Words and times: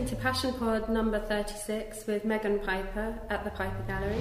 listening 0.00 0.16
to 0.18 0.22
Passion 0.22 0.54
Pod 0.54 0.88
number 0.88 1.18
36 1.18 2.06
with 2.06 2.24
Megan 2.24 2.58
Piper 2.60 3.14
at 3.28 3.44
the 3.44 3.50
Piper 3.50 3.82
Gallery. 3.86 4.18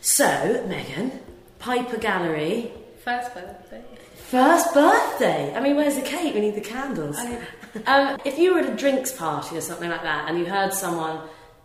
So, 0.00 0.64
Megan, 0.66 1.20
Piper 1.60 1.96
Gallery, 1.96 2.72
First 3.04 3.34
birthday. 3.34 3.82
first 4.16 4.74
birthday. 4.74 5.54
I 5.54 5.60
mean, 5.60 5.76
where's 5.76 5.94
the 5.94 6.02
cake? 6.02 6.34
We 6.34 6.40
need 6.40 6.56
the 6.56 6.60
candles. 6.60 7.16
I- 7.18 7.38
um, 7.86 8.20
if 8.24 8.38
you 8.38 8.54
were 8.54 8.60
at 8.60 8.68
a 8.68 8.74
drinks 8.74 9.12
party 9.12 9.56
or 9.56 9.60
something 9.60 9.88
like 9.90 10.02
that 10.02 10.28
and 10.28 10.38
you 10.38 10.46
heard 10.46 10.72
someone 10.72 11.20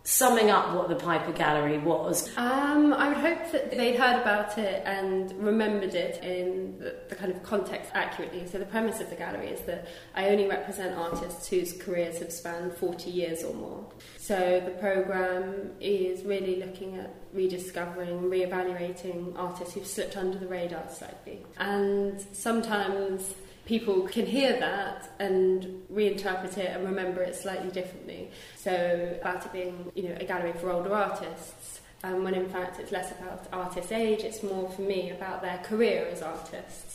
summing 0.06 0.50
up 0.50 0.74
what 0.74 0.88
the 0.90 0.94
Piper 0.94 1.32
Gallery 1.32 1.78
was, 1.78 2.30
Um, 2.36 2.92
I 2.92 3.08
would 3.08 3.16
hope 3.16 3.50
that 3.52 3.70
they'd 3.70 3.96
heard 3.96 4.20
about 4.20 4.58
it 4.58 4.82
and 4.84 5.32
remembered 5.42 5.94
it 5.94 6.22
in 6.22 6.78
the, 6.78 6.94
the 7.08 7.14
kind 7.16 7.32
of 7.32 7.42
context 7.42 7.90
accurately. 7.94 8.46
So 8.46 8.58
the 8.58 8.66
premise 8.66 9.00
of 9.00 9.08
the 9.08 9.16
gallery 9.16 9.48
is 9.48 9.60
that 9.62 9.88
I 10.14 10.28
only 10.28 10.46
represent 10.46 10.96
artists 10.96 11.48
whose 11.48 11.72
careers 11.72 12.18
have 12.18 12.32
spanned 12.32 12.74
40 12.74 13.10
years 13.10 13.42
or 13.42 13.54
more. 13.54 13.84
So 14.18 14.60
the 14.62 14.72
program 14.72 15.70
is 15.80 16.22
really 16.22 16.56
looking 16.56 16.98
at 16.98 17.14
rediscovering, 17.32 18.28
re-evaluating 18.28 19.34
artists 19.36 19.72
who've 19.74 19.86
slipped 19.86 20.18
under 20.18 20.38
the 20.38 20.46
radar 20.46 20.84
slightly. 20.90 21.44
And 21.56 22.20
sometimes 22.32 23.34
people 23.66 24.02
can 24.02 24.26
hear 24.26 24.58
that 24.60 25.08
and 25.18 25.82
reinterpret 25.92 26.58
it 26.58 26.76
and 26.76 26.84
remember 26.84 27.22
it 27.22 27.34
slightly 27.34 27.70
differently. 27.70 28.30
So 28.56 29.16
about 29.20 29.44
it 29.46 29.52
being, 29.52 29.92
you 29.94 30.08
know, 30.08 30.16
a 30.20 30.24
gallery 30.24 30.52
for 30.60 30.70
older 30.70 30.94
artists, 30.94 31.80
um, 32.02 32.24
when 32.24 32.34
in 32.34 32.48
fact 32.48 32.78
it's 32.78 32.92
less 32.92 33.10
about 33.12 33.46
artist 33.52 33.90
age, 33.90 34.20
it's 34.20 34.42
more 34.42 34.70
for 34.70 34.82
me 34.82 35.10
about 35.10 35.40
their 35.42 35.58
career 35.58 36.06
as 36.10 36.22
artists. 36.22 36.93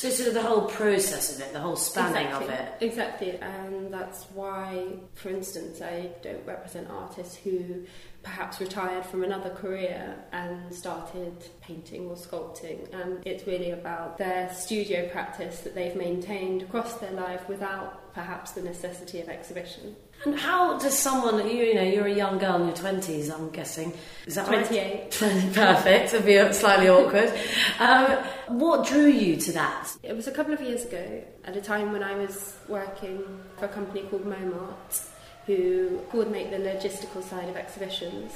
So 0.00 0.08
sort 0.08 0.28
of 0.28 0.34
the 0.34 0.42
whole 0.42 0.62
process 0.62 1.36
of 1.36 1.42
it, 1.42 1.52
the 1.52 1.60
whole 1.60 1.76
spanning 1.76 2.24
exactly, 2.24 2.46
of 2.46 2.52
it. 2.52 2.72
Exactly, 2.80 3.30
and 3.36 3.92
that's 3.92 4.24
why, 4.32 4.86
for 5.14 5.28
instance, 5.28 5.82
I 5.82 6.08
don't 6.22 6.46
represent 6.46 6.88
artists 6.88 7.36
who 7.36 7.84
perhaps 8.22 8.60
retired 8.60 9.04
from 9.04 9.24
another 9.24 9.50
career 9.50 10.16
and 10.32 10.74
started 10.74 11.34
painting 11.60 12.08
or 12.08 12.16
sculpting. 12.16 12.90
And 12.94 13.26
it's 13.26 13.46
really 13.46 13.72
about 13.72 14.16
their 14.16 14.50
studio 14.54 15.06
practice 15.10 15.60
that 15.60 15.74
they've 15.74 15.96
maintained 15.96 16.62
across 16.62 16.94
their 16.94 17.12
life 17.12 17.46
without 17.46 18.14
perhaps 18.14 18.52
the 18.52 18.62
necessity 18.62 19.20
of 19.20 19.28
exhibition. 19.28 19.96
And 20.24 20.38
how 20.38 20.78
does 20.78 20.98
someone, 20.98 21.48
you, 21.48 21.64
you 21.64 21.74
know, 21.74 21.82
you're 21.82 22.06
a 22.06 22.14
young 22.14 22.38
girl 22.38 22.56
in 22.56 22.66
your 22.66 22.76
20s, 22.76 23.32
I'm 23.32 23.48
guessing. 23.50 23.94
Is 24.26 24.34
that 24.34 24.48
right? 24.48 24.66
28. 24.66 25.10
Perfect, 25.54 26.12
it'd 26.12 26.26
be 26.26 26.52
slightly 26.52 26.90
awkward. 26.90 27.32
Um, 27.78 28.58
what 28.58 28.86
drew 28.86 29.06
you 29.06 29.36
to 29.36 29.52
that? 29.52 29.96
It 30.02 30.14
was 30.14 30.26
a 30.26 30.30
couple 30.32 30.52
of 30.52 30.60
years 30.60 30.84
ago, 30.84 31.24
at 31.44 31.56
a 31.56 31.62
time 31.62 31.92
when 31.92 32.02
I 32.02 32.14
was 32.16 32.54
working 32.68 33.24
for 33.58 33.64
a 33.64 33.68
company 33.68 34.02
called 34.02 34.26
Momart, 34.26 35.02
who 35.46 36.00
coordinate 36.10 36.50
the 36.50 36.58
logistical 36.58 37.22
side 37.22 37.48
of 37.48 37.56
exhibitions. 37.56 38.32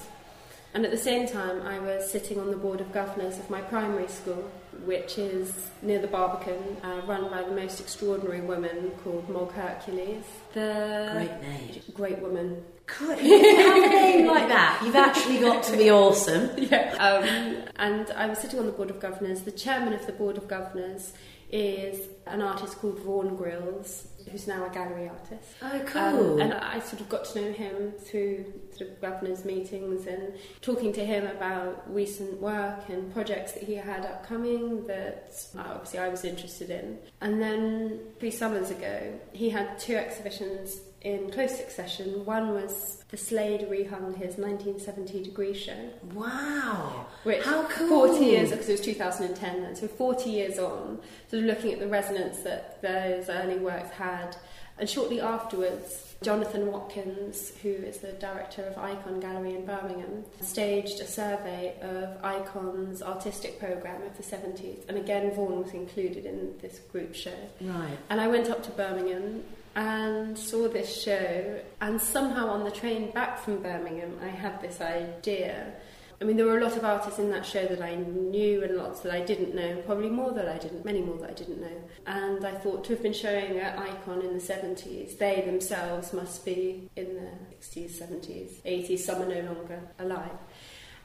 And 0.75 0.85
at 0.85 0.91
the 0.91 0.99
same 0.99 1.29
time, 1.29 1.63
I 1.63 1.79
was 1.79 2.11
sitting 2.11 2.39
on 2.41 2.51
the 2.51 2.57
board 2.57 2.81
of 2.81 2.93
governors 2.93 3.39
of 3.39 3.49
my 3.49 3.61
primary 3.61 4.09
school, 4.09 4.51
which 4.85 5.19
is 5.19 5.71
near 5.83 6.01
the 6.01 6.09
Barbican, 6.09 6.59
uh, 6.83 7.01
run 7.07 7.31
by 7.31 7.43
the 7.43 7.53
most 7.55 7.79
extraordinary 7.81 8.41
woman 8.41 8.91
called 9.05 9.29
Mog 9.29 9.53
Hercules. 9.53 10.25
The 10.53 11.11
Great 11.13 11.41
name. 11.43 11.83
great 11.95 12.19
woman. 12.19 12.65
Good. 12.87 13.21
You 13.25 13.57
have 13.57 13.85
a 13.85 13.89
name 13.89 14.27
like 14.27 14.49
that. 14.49 14.83
You've 14.85 14.97
actually 14.97 15.39
got 15.39 15.63
to 15.65 15.77
be 15.77 15.91
awesome. 15.91 16.51
Yeah. 16.59 16.91
Um, 16.99 17.69
and 17.77 18.11
I 18.11 18.27
was 18.27 18.39
sitting 18.39 18.59
on 18.59 18.67
the 18.67 18.73
board 18.73 18.91
of 18.91 18.99
governors. 19.01 19.43
The 19.43 19.53
chairman 19.53 19.93
of 19.93 20.05
the 20.07 20.13
board 20.13 20.37
of 20.37 20.49
governors 20.49 21.13
is 21.51 22.09
an 22.27 22.43
artist 22.43 22.79
called 22.79 22.99
Vaughan 23.01 23.37
Grylls, 23.37 24.09
who's 24.31 24.47
now 24.47 24.65
a 24.67 24.71
gallery 24.71 25.09
artist. 25.09 25.51
Oh, 25.63 25.71
Um, 25.79 25.87
cool. 25.87 26.41
and 26.41 26.55
I 26.55 26.81
sort 26.81 27.01
of 27.03 27.09
got 27.09 27.25
to 27.27 27.41
know 27.41 27.53
him 27.53 27.93
through 27.93 28.47
sort 28.77 28.91
of 28.91 29.01
governors' 29.01 29.45
meetings 29.45 30.07
and 30.07 30.33
talking 30.63 30.93
to 30.95 31.05
him 31.05 31.27
about 31.27 31.85
recent 31.93 32.41
work 32.41 32.89
and 32.89 33.13
projects 33.13 33.53
that 33.53 33.63
he 33.65 33.75
had 33.75 34.05
upcoming 34.07 34.87
that 34.87 35.33
obviously 35.59 35.99
I 35.99 36.09
was 36.09 36.25
interested 36.25 36.71
in. 36.71 36.99
And 37.21 37.41
then 37.41 38.01
three 38.19 38.31
summers 38.31 38.71
ago, 38.71 39.13
he 39.33 39.51
had 39.51 39.79
two 39.79 39.97
exhibitions 39.97 40.81
in 41.05 41.31
close 41.31 41.57
succession. 41.57 42.25
One 42.25 42.53
was 42.55 43.05
the 43.11 43.17
Slade 43.17 43.69
rehung 43.71 44.17
his 44.17 44.37
1970 44.39 45.23
degree 45.23 45.55
show. 45.55 45.91
wow. 46.15 47.07
Which 47.23 47.45
How 47.45 47.65
cool. 47.69 48.09
40 48.09 48.25
years, 48.25 48.51
because 48.51 48.69
it 48.69 48.73
was 48.73 48.81
2010 48.81 49.63
then, 49.63 49.77
so 49.77 49.87
40 49.87 50.31
years 50.31 50.59
on, 50.59 50.99
sort 51.31 51.43
of 51.43 51.49
looking 51.49 51.73
at 51.73 51.79
the 51.79 51.89
resonance 51.89 52.41
that 52.41 52.81
those 52.83 53.29
early 53.29 53.59
works 53.59 53.91
had. 53.91 54.37
And 54.79 54.91
shortly 54.91 55.21
afterwards, 55.21 56.17
Jonathan 56.23 56.73
Watkins, 56.73 57.53
who 57.63 57.69
is 57.69 57.99
the 57.99 58.13
director 58.13 58.63
of 58.63 58.75
Ikon 58.77 59.21
Gallery 59.21 59.55
in 59.55 59.65
Birmingham, 59.65 60.25
staged 60.41 61.01
a 61.01 61.07
survey 61.07 61.75
of 61.81 62.21
Ikon's 62.23 63.03
artistic 63.03 63.61
programme 63.61 64.03
of 64.03 64.17
the 64.17 64.23
70s. 64.23 64.89
And 64.89 64.97
again, 64.97 65.33
Vaughan 65.35 65.63
was 65.63 65.73
included 65.73 66.25
in 66.25 66.55
this 66.61 66.81
group 66.91 67.15
show. 67.15 67.39
Right. 67.61 67.99
And 68.11 68.21
I 68.21 68.27
went 68.27 68.51
up 68.51 68.63
to 68.65 68.71
Birmingham 68.71 69.45
and 69.77 70.39
saw 70.39 70.69
this 70.69 71.03
show, 71.03 71.61
and 71.81 72.01
somehow 72.01 72.49
on 72.49 72.65
the 72.65 72.71
train 72.71 73.11
back 73.11 73.39
from 73.39 73.63
Birmingham, 73.63 74.19
I 74.23 74.29
had 74.29 74.61
this 74.61 74.81
idea. 74.81 75.75
I 76.21 76.25
mean, 76.25 76.37
there 76.37 76.47
were 76.47 76.59
a 76.59 76.65
lot 76.65 76.77
of 76.77 76.85
artists 76.85 77.19
in 77.19 77.31
that 77.31 77.45
show 77.45 77.67
that 77.67 77.83
I 77.83 77.97
knew 77.97 78.63
and 78.63 78.77
lots 78.77 79.01
that 79.01 79.13
I 79.13 79.21
didn't 79.21 79.55
know, 79.55 79.83
probably 79.85 80.09
more 80.09 80.33
that 80.33 80.49
I 80.49 80.59
didn't, 80.59 80.85
many 80.85 81.01
more 81.01 81.19
that 81.19 81.31
I 81.31 81.35
didn't 81.35 81.61
know. 81.61 81.83
And 82.07 82.47
I 82.47 82.53
thought 82.53 82.85
to 82.85 82.93
have 82.95 83.03
been 83.03 83.13
showing 83.13 83.59
at 83.59 83.77
Ikon 83.77 84.23
in 84.23 84.33
the 84.33 84.41
70s, 84.41 85.19
they 85.19 85.43
themselves 85.45 86.13
must 86.13 86.45
be 86.45 86.89
in 86.95 87.15
the 87.15 87.31
60s, 87.57 88.01
70s, 88.01 88.63
80s, 88.63 88.99
some 89.01 89.23
are 89.23 89.27
no 89.27 89.53
longer 89.53 89.81
alive. 89.99 90.39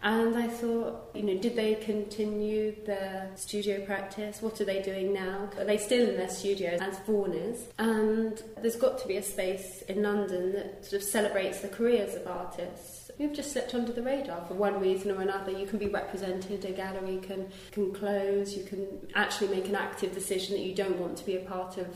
And 0.01 0.37
I 0.37 0.47
thought, 0.47 1.09
you 1.13 1.23
know, 1.23 1.37
did 1.37 1.55
they 1.55 1.75
continue 1.75 2.73
their 2.85 3.29
studio 3.35 3.85
practice? 3.85 4.41
What 4.41 4.61
are 4.61 4.65
they 4.65 4.81
doing 4.81 5.13
now? 5.13 5.49
Are 5.57 5.65
they 5.65 5.77
still 5.77 6.07
in 6.07 6.15
their 6.15 6.29
studios 6.29 6.79
as 6.79 6.97
Vaughan 6.99 7.33
is? 7.33 7.67
And 7.77 8.41
there's 8.61 8.77
got 8.77 8.97
to 8.99 9.07
be 9.07 9.17
a 9.17 9.23
space 9.23 9.83
in 9.89 10.01
London 10.01 10.53
that 10.53 10.85
sort 10.85 11.01
of 11.01 11.07
celebrates 11.07 11.59
the 11.59 11.67
careers 11.67 12.15
of 12.15 12.27
artists 12.27 13.11
who've 13.17 13.33
just 13.33 13.51
slipped 13.51 13.75
under 13.75 13.91
the 13.91 14.01
radar 14.01 14.45
for 14.47 14.53
one 14.53 14.79
reason 14.79 15.11
or 15.11 15.21
another. 15.21 15.51
You 15.51 15.67
can 15.67 15.77
be 15.77 15.87
represented, 15.87 16.63
a 16.63 16.71
gallery 16.71 17.19
can, 17.21 17.49
can 17.71 17.93
close, 17.93 18.55
you 18.55 18.63
can 18.63 18.87
actually 19.15 19.49
make 19.49 19.67
an 19.67 19.75
active 19.75 20.13
decision 20.13 20.55
that 20.55 20.63
you 20.63 20.73
don't 20.73 20.97
want 20.97 21.17
to 21.17 21.25
be 21.25 21.35
a 21.35 21.41
part 21.41 21.77
of 21.77 21.87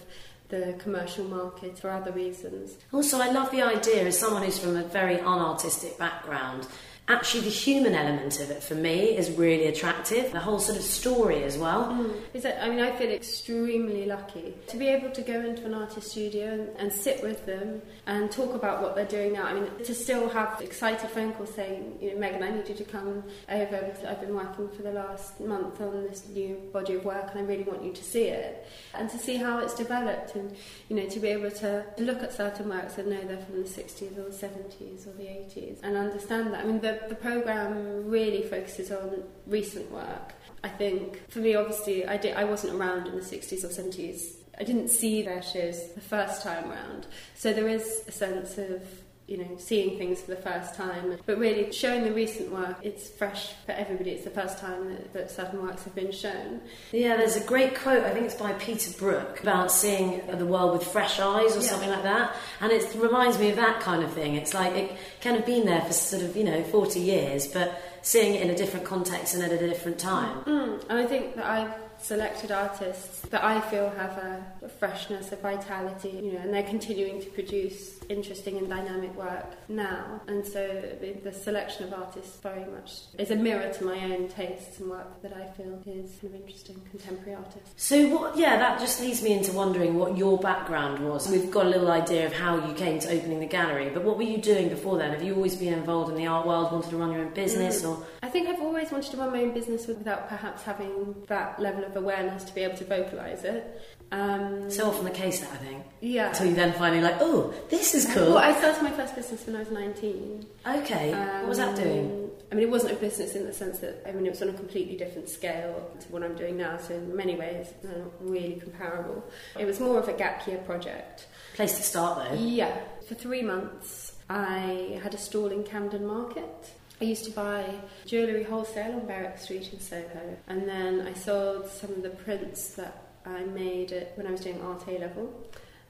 the 0.49 0.75
commercial 0.77 1.23
market 1.23 1.79
for 1.79 1.89
other 1.89 2.11
reasons. 2.11 2.77
Also, 2.91 3.19
I 3.19 3.31
love 3.31 3.49
the 3.51 3.61
idea 3.61 4.05
as 4.05 4.19
someone 4.19 4.43
who's 4.43 4.59
from 4.59 4.75
a 4.75 4.83
very 4.83 5.15
unartistic 5.17 5.97
background. 5.97 6.67
Actually, 7.09 7.41
the 7.41 7.49
human 7.49 7.93
element 7.93 8.39
of 8.39 8.49
it 8.49 8.63
for 8.63 8.75
me 8.75 9.17
is 9.17 9.29
really 9.31 9.67
attractive. 9.67 10.31
The 10.31 10.39
whole 10.39 10.59
sort 10.59 10.77
of 10.77 10.83
story 10.85 11.43
as 11.43 11.57
well. 11.57 11.87
Mm. 11.87 12.21
Is 12.33 12.43
that, 12.43 12.63
I 12.63 12.69
mean, 12.69 12.79
I 12.79 12.91
feel 12.95 13.11
extremely 13.11 14.05
lucky 14.05 14.53
to 14.67 14.77
be 14.77 14.87
able 14.87 15.09
to 15.11 15.21
go 15.21 15.33
into 15.41 15.65
an 15.65 15.73
artist 15.73 16.11
studio 16.11 16.51
and, 16.53 16.69
and 16.77 16.93
sit 16.93 17.21
with 17.21 17.45
them 17.45 17.81
and 18.07 18.31
talk 18.31 18.53
about 18.53 18.81
what 18.81 18.95
they're 18.95 19.05
doing 19.05 19.33
now. 19.33 19.43
I 19.43 19.53
mean, 19.53 19.67
to 19.83 19.93
still 19.93 20.29
have 20.29 20.61
excited 20.61 21.09
phone 21.09 21.33
calls 21.33 21.53
saying, 21.53 21.97
you 22.01 22.13
know, 22.13 22.19
Megan, 22.19 22.41
I 22.41 22.51
need 22.51 22.69
you 22.69 22.75
to 22.75 22.85
come 22.85 23.23
over 23.49 23.93
I've 24.07 24.21
been 24.21 24.35
working 24.35 24.69
for 24.69 24.83
the 24.83 24.91
last 24.91 25.39
month 25.41 25.81
on 25.81 26.03
this 26.03 26.27
new 26.29 26.55
body 26.71 26.95
of 26.95 27.03
work 27.03 27.31
and 27.31 27.39
I 27.41 27.43
really 27.43 27.63
want 27.63 27.83
you 27.83 27.91
to 27.91 28.03
see 28.03 28.25
it. 28.25 28.65
And 28.93 29.09
to 29.09 29.17
see 29.17 29.35
how 29.35 29.59
it's 29.59 29.73
developed 29.73 30.35
and, 30.35 30.55
you 30.87 30.95
know, 30.95 31.07
to 31.07 31.19
be 31.19 31.29
able 31.29 31.51
to 31.51 31.85
look 31.97 32.23
at 32.23 32.33
certain 32.33 32.69
works 32.69 32.97
and 32.97 33.09
know 33.09 33.21
they're 33.21 33.37
from 33.37 33.61
the 33.61 33.67
60s 33.67 34.17
or 34.17 34.29
the 34.29 34.47
70s 34.47 35.07
or 35.07 35.11
the 35.17 35.23
80s 35.23 35.77
and 35.83 35.97
understand 35.97 36.53
that. 36.53 36.63
I 36.63 36.65
mean, 36.65 36.79
the, 36.79 36.92
the 37.09 37.15
programme 37.15 38.09
really 38.09 38.43
focuses 38.43 38.91
on 38.91 39.23
recent 39.47 39.91
work. 39.91 40.33
I 40.63 40.69
think 40.69 41.29
for 41.29 41.39
me, 41.39 41.55
obviously, 41.55 42.05
I 42.05 42.17
did. 42.17 42.35
I 42.35 42.45
wasn't 42.45 42.73
around 42.73 43.07
in 43.07 43.15
the 43.15 43.21
'60s 43.21 43.63
or 43.63 43.67
'70s. 43.67 44.35
I 44.59 44.63
didn't 44.63 44.89
see 44.89 45.23
their 45.23 45.41
shows 45.41 45.93
the 45.93 46.01
first 46.01 46.43
time 46.43 46.69
round, 46.69 47.07
so 47.35 47.53
there 47.53 47.67
is 47.67 48.03
a 48.07 48.11
sense 48.11 48.57
of 48.57 48.81
you 49.27 49.37
know 49.37 49.47
seeing 49.57 49.97
things 49.97 50.21
for 50.21 50.31
the 50.31 50.41
first 50.41 50.75
time. 50.75 51.17
But 51.25 51.37
really, 51.37 51.71
showing 51.71 52.03
the 52.03 52.11
recent 52.11 52.51
work, 52.51 52.77
it's 52.81 53.09
fresh 53.09 53.53
for 53.65 53.71
everybody. 53.71 54.11
It's 54.11 54.23
the 54.25 54.29
first 54.31 54.57
time 54.59 54.89
that, 54.89 55.13
that 55.13 55.31
certain 55.31 55.61
works 55.61 55.83
have 55.83 55.95
been 55.95 56.11
shown. 56.11 56.61
Yeah, 56.91 57.15
there's 57.17 57.35
a 57.37 57.43
great 57.43 57.75
quote, 57.79 58.03
I 58.03 58.11
think 58.11 58.25
it's 58.25 58.35
by 58.35 58.53
Peter 58.53 58.91
Brook, 58.97 59.41
about 59.41 59.71
seeing 59.71 60.21
the 60.37 60.45
world 60.45 60.73
with 60.77 60.87
fresh 60.87 61.19
eyes 61.19 61.55
or 61.55 61.61
Yeah. 61.61 61.67
something 61.67 61.89
like 61.89 62.03
that. 62.03 62.35
And 62.61 62.71
it 62.71 62.93
reminds 62.95 63.39
me 63.39 63.49
of 63.49 63.55
that 63.55 63.79
kind 63.79 64.03
of 64.03 64.11
thing. 64.13 64.35
It's 64.35 64.53
like 64.53 64.73
it 64.75 64.91
kind 65.21 65.37
of 65.37 65.45
been 65.45 65.65
there 65.65 65.81
for 65.81 65.93
sort 65.93 66.23
of, 66.23 66.35
you 66.35 66.43
know, 66.43 66.63
40 66.63 66.99
years, 66.99 67.47
but 67.47 67.81
seeing 68.01 68.35
it 68.35 68.41
in 68.41 68.49
a 68.49 68.55
different 68.55 68.85
context 68.85 69.33
and 69.33 69.43
at 69.43 69.51
a 69.51 69.57
different 69.67 69.97
time. 69.99 70.43
Mm, 70.43 70.83
and 70.89 70.99
I 70.99 71.05
think 71.05 71.35
that 71.37 71.45
I've 71.45 71.71
selected 72.03 72.51
artists 72.51 73.21
that 73.29 73.43
I 73.43 73.61
feel 73.61 73.89
have 73.91 74.17
a, 74.17 74.45
a 74.61 74.69
freshness, 74.69 75.31
a 75.31 75.37
vitality, 75.37 76.09
you 76.09 76.33
know, 76.33 76.39
and 76.39 76.53
they're 76.53 76.63
continuing 76.63 77.21
to 77.21 77.29
produce 77.29 77.99
interesting 78.09 78.57
and 78.57 78.69
dynamic 78.69 79.15
work 79.15 79.45
now. 79.69 80.21
And 80.27 80.45
so 80.45 80.83
the, 80.99 81.13
the 81.23 81.31
selection 81.31 81.85
of 81.85 81.93
artists 81.93 82.37
very 82.41 82.65
much 82.65 83.03
is 83.17 83.31
a 83.31 83.35
mirror 83.35 83.71
to 83.71 83.85
my 83.85 83.97
own 84.03 84.27
tastes 84.27 84.79
and 84.79 84.89
work 84.89 85.21
that 85.21 85.33
I 85.33 85.45
feel 85.55 85.81
is 85.85 86.11
kind 86.19 86.35
of 86.35 86.41
interesting 86.41 86.81
contemporary 86.91 87.35
artists. 87.35 87.73
So 87.77 88.07
what? 88.09 88.37
Yeah, 88.37 88.57
that 88.57 88.79
just 88.79 88.99
leads 88.99 89.23
me 89.23 89.33
into 89.33 89.53
wondering 89.53 89.95
what 89.95 90.17
your 90.17 90.37
background 90.37 90.99
was. 90.99 91.29
We've 91.29 91.49
got 91.49 91.65
a 91.65 91.69
little 91.69 91.91
idea 91.91 92.25
of 92.25 92.33
how 92.33 92.67
you 92.67 92.73
came 92.73 92.99
to 92.99 93.09
opening 93.11 93.39
the 93.39 93.45
gallery, 93.45 93.89
but 93.93 94.03
what 94.03 94.17
were 94.17 94.23
you 94.23 94.39
doing 94.39 94.67
before 94.67 94.97
then? 94.97 95.11
Have 95.11 95.23
you 95.23 95.35
always 95.35 95.55
been 95.55 95.73
involved 95.73 96.11
in 96.11 96.17
the 96.17 96.27
art 96.27 96.45
world, 96.45 96.71
wanted 96.71 96.89
to 96.89 96.97
run 96.97 97.11
your 97.11 97.21
own 97.21 97.33
business, 97.33 97.81
mm. 97.81 97.89
or? 97.89 98.05
I 98.21 98.29
think 98.29 98.49
I've 98.49 98.61
always 98.61 98.91
wanted 98.91 99.11
to 99.11 99.17
run 99.17 99.31
my 99.31 99.41
own 99.41 99.53
business 99.53 99.87
without 99.87 100.27
perhaps 100.27 100.63
having 100.63 101.15
that 101.27 101.59
level 101.59 101.83
of 101.83 101.92
awareness 101.95 102.43
to 102.45 102.53
be 102.53 102.61
able 102.61 102.77
to 102.77 102.85
vocalise 102.85 103.43
it. 103.43 103.81
Um, 104.11 104.69
so 104.69 104.89
often 104.89 105.05
the 105.05 105.11
case, 105.11 105.39
that 105.39 105.51
I 105.51 105.55
think. 105.57 105.83
Yeah. 105.99 106.29
Until 106.29 106.47
you 106.47 106.53
then 106.53 106.73
finally 106.73 107.01
like, 107.01 107.17
oh, 107.19 107.53
this 107.69 107.95
is 107.95 108.05
cool. 108.13 108.33
Well, 108.33 108.37
I 108.37 108.57
started 108.59 108.83
my 108.83 108.91
first 108.91 109.15
business 109.15 109.45
when 109.47 109.55
I 109.55 109.59
was 109.59 109.71
19. 109.71 110.45
Okay. 110.67 111.13
Um, 111.13 111.39
what 111.39 111.49
was 111.49 111.57
that 111.57 111.75
doing? 111.75 112.29
I 112.51 112.55
mean, 112.55 112.65
it 112.67 112.69
wasn't 112.69 112.93
a 112.93 112.95
business 112.97 113.35
in 113.35 113.47
the 113.47 113.53
sense 113.53 113.79
that, 113.79 114.07
I 114.07 114.11
mean, 114.11 114.27
it 114.27 114.29
was 114.29 114.43
on 114.43 114.49
a 114.49 114.53
completely 114.53 114.95
different 114.95 115.29
scale 115.29 115.89
to 115.99 116.07
what 116.09 116.21
I'm 116.21 116.35
doing 116.35 116.57
now, 116.57 116.77
so 116.77 116.93
in 116.93 117.15
many 117.15 117.35
ways, 117.35 117.73
they're 117.81 117.97
not 117.97 118.11
really 118.19 118.57
comparable. 118.57 119.23
It 119.57 119.65
was 119.65 119.79
more 119.79 119.97
of 119.97 120.07
a 120.07 120.13
gap 120.13 120.45
year 120.45 120.59
project. 120.59 121.25
Place 121.55 121.75
to 121.77 121.81
start, 121.81 122.29
though. 122.29 122.37
Yeah. 122.37 122.77
For 123.07 123.15
three 123.15 123.41
months, 123.41 124.13
I 124.29 124.99
had 125.01 125.15
a 125.15 125.17
stall 125.17 125.47
in 125.47 125.63
Camden 125.63 126.05
Market. 126.05 126.71
I 127.01 127.05
used 127.05 127.25
to 127.25 127.31
buy 127.31 127.65
jewellery 128.05 128.43
wholesale 128.43 128.93
on 128.93 129.05
Berwick 129.05 129.37
Street 129.37 129.73
in 129.73 129.79
Soho, 129.79 130.37
and 130.47 130.67
then 130.67 131.01
I 131.01 131.13
sold 131.13 131.67
some 131.67 131.91
of 131.91 132.03
the 132.03 132.09
prints 132.09 132.73
that 132.75 133.03
I 133.25 133.43
made 133.43 133.91
it 133.91 134.13
when 134.15 134.27
I 134.27 134.31
was 134.31 134.41
doing 134.41 134.61
art 134.61 134.87
A 134.87 134.99
level. 134.99 135.33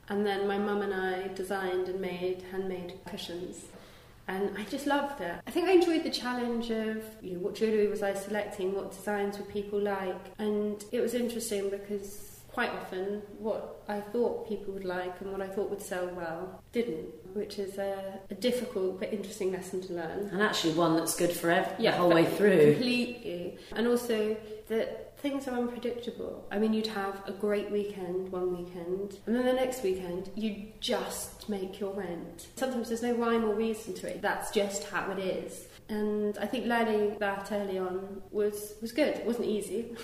And 0.09 0.25
then 0.25 0.47
my 0.47 0.57
mum 0.57 0.81
and 0.81 0.93
I 0.93 1.29
designed 1.29 1.87
and 1.87 1.99
made 2.01 2.43
handmade 2.51 2.93
cushions. 3.05 3.65
And 4.27 4.57
I 4.57 4.63
just 4.65 4.87
loved 4.87 5.21
it. 5.21 5.35
I 5.45 5.51
think 5.51 5.67
I 5.67 5.73
enjoyed 5.73 6.03
the 6.03 6.09
challenge 6.09 6.69
of 6.71 7.03
you 7.21 7.33
know, 7.33 7.39
what 7.39 7.55
jewellery 7.55 7.87
was 7.87 8.03
I 8.03 8.13
selecting, 8.13 8.73
what 8.73 8.91
designs 8.91 9.37
would 9.37 9.49
people 9.49 9.79
like. 9.79 10.21
And 10.39 10.83
it 10.91 11.01
was 11.01 11.13
interesting 11.13 11.69
because 11.69 12.39
quite 12.53 12.69
often 12.69 13.21
what 13.39 13.83
I 13.87 13.99
thought 13.99 14.47
people 14.47 14.73
would 14.73 14.85
like 14.85 15.19
and 15.21 15.31
what 15.31 15.41
I 15.41 15.47
thought 15.47 15.69
would 15.71 15.81
sell 15.81 16.07
well 16.07 16.63
didn't, 16.71 17.09
which 17.35 17.57
is 17.57 17.77
a, 17.77 18.19
a 18.29 18.35
difficult 18.35 18.99
but 18.99 19.11
interesting 19.11 19.51
lesson 19.51 19.81
to 19.81 19.93
learn. 19.93 20.29
And 20.31 20.41
actually 20.41 20.73
one 20.73 20.95
that's 20.95 21.15
good 21.15 21.31
for 21.31 21.49
every, 21.49 21.83
yeah, 21.83 21.91
the 21.91 21.97
whole 21.97 22.13
way 22.13 22.25
through. 22.25 22.73
Completely. 22.73 23.57
And 23.75 23.87
also 23.87 24.37
that 24.67 25.17
things 25.17 25.47
are 25.47 25.57
unpredictable. 25.57 26.45
I 26.51 26.59
mean, 26.59 26.73
you'd 26.73 26.87
have 26.87 27.23
a 27.25 27.31
great 27.31 27.71
weekend 27.71 28.31
one 28.31 28.55
weekend, 28.57 29.19
and 29.25 29.35
then 29.35 29.45
the 29.45 29.53
next 29.53 29.81
weekend, 29.81 30.29
you 30.35 30.67
just 30.79 31.47
make 31.49 31.79
your 31.79 31.93
rent. 31.93 32.49
Sometimes 32.55 32.89
there's 32.89 33.01
no 33.01 33.15
rhyme 33.15 33.45
or 33.45 33.55
reason 33.55 33.93
to 33.95 34.07
it. 34.07 34.21
That's 34.21 34.51
just 34.51 34.83
how 34.85 35.11
it 35.11 35.19
is. 35.19 35.67
And 35.89 36.37
I 36.37 36.45
think 36.45 36.65
learning 36.65 37.17
that 37.19 37.51
early 37.51 37.77
on 37.77 38.21
was, 38.31 38.75
was 38.81 38.91
good. 38.91 39.09
It 39.09 39.25
wasn't 39.25 39.47
easy. 39.47 39.95